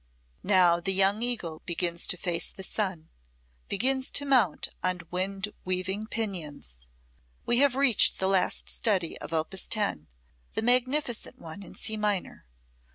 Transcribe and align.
Now 0.41 0.79
the 0.79 0.93
young 0.93 1.21
eagle 1.21 1.61
begins 1.67 2.07
to 2.07 2.17
face 2.17 2.47
the 2.49 2.63
sun, 2.63 3.09
begins 3.69 4.09
to 4.17 4.25
mount 4.25 4.69
on 4.83 5.01
wind 5.11 5.53
weaving 5.63 6.07
pinions. 6.07 6.79
We 7.45 7.59
have 7.59 7.75
reached 7.75 8.17
the 8.17 8.27
last 8.27 8.67
study 8.67 9.15
of 9.19 9.31
op. 9.31 9.51
10, 9.53 10.07
the 10.55 10.63
magnificent 10.63 11.37
one 11.37 11.61
in 11.61 11.75
C 11.75 11.97
minor. 11.97 12.47